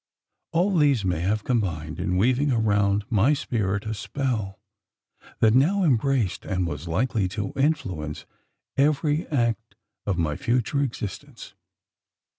All 0.51 0.75
these 0.75 1.05
may 1.05 1.19
have 1.19 1.43
combined 1.43 1.99
in 1.99 2.17
weaving 2.17 2.51
around 2.51 3.05
my 3.11 3.33
spirit 3.35 3.85
a 3.85 3.93
spell, 3.93 4.59
that 5.41 5.53
now 5.53 5.83
embraced, 5.83 6.43
and 6.43 6.65
was 6.65 6.87
likely 6.87 7.27
to 7.27 7.53
influence, 7.55 8.25
every 8.77 9.27
act 9.27 9.75
of 10.07 10.17
my 10.17 10.35
future 10.35 10.81
existence. 10.81 11.53